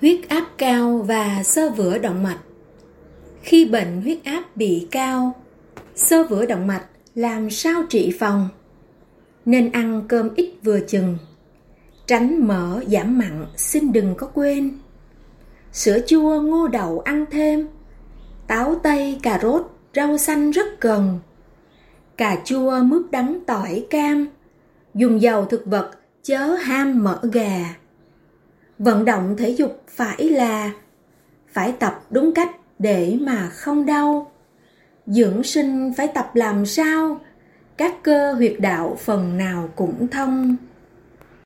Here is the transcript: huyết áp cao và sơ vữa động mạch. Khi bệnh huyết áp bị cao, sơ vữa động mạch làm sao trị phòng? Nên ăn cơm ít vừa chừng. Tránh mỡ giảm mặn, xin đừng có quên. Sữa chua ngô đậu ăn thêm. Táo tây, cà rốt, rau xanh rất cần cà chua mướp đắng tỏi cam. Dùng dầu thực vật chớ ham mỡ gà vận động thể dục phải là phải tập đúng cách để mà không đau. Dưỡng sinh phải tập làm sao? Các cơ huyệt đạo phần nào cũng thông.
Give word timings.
huyết 0.00 0.28
áp 0.28 0.44
cao 0.58 1.04
và 1.08 1.42
sơ 1.42 1.70
vữa 1.70 1.98
động 1.98 2.22
mạch. 2.22 2.38
Khi 3.42 3.64
bệnh 3.64 4.02
huyết 4.02 4.24
áp 4.24 4.56
bị 4.56 4.88
cao, 4.90 5.34
sơ 5.94 6.24
vữa 6.24 6.46
động 6.46 6.66
mạch 6.66 6.84
làm 7.14 7.50
sao 7.50 7.82
trị 7.88 8.16
phòng? 8.18 8.48
Nên 9.44 9.72
ăn 9.72 10.02
cơm 10.08 10.34
ít 10.34 10.54
vừa 10.62 10.80
chừng. 10.80 11.18
Tránh 12.06 12.48
mỡ 12.48 12.80
giảm 12.86 13.18
mặn, 13.18 13.46
xin 13.56 13.92
đừng 13.92 14.14
có 14.14 14.26
quên. 14.26 14.78
Sữa 15.72 15.98
chua 16.06 16.40
ngô 16.40 16.68
đậu 16.68 17.00
ăn 17.00 17.24
thêm. 17.30 17.68
Táo 18.46 18.74
tây, 18.82 19.18
cà 19.22 19.38
rốt, 19.42 19.70
rau 19.94 20.18
xanh 20.18 20.50
rất 20.50 20.80
cần 20.80 21.18
cà 22.16 22.36
chua 22.44 22.82
mướp 22.82 23.10
đắng 23.10 23.38
tỏi 23.46 23.86
cam. 23.90 24.28
Dùng 24.94 25.22
dầu 25.22 25.44
thực 25.44 25.66
vật 25.66 25.90
chớ 26.22 26.46
ham 26.46 27.04
mỡ 27.04 27.20
gà 27.32 27.76
vận 28.78 29.04
động 29.04 29.34
thể 29.38 29.50
dục 29.50 29.82
phải 29.88 30.30
là 30.30 30.72
phải 31.52 31.72
tập 31.72 32.02
đúng 32.10 32.34
cách 32.34 32.50
để 32.78 33.18
mà 33.20 33.48
không 33.48 33.86
đau. 33.86 34.30
Dưỡng 35.06 35.42
sinh 35.42 35.92
phải 35.96 36.08
tập 36.08 36.30
làm 36.34 36.66
sao? 36.66 37.20
Các 37.76 38.02
cơ 38.02 38.32
huyệt 38.32 38.54
đạo 38.58 38.96
phần 39.00 39.38
nào 39.38 39.68
cũng 39.76 40.08
thông. 40.08 40.56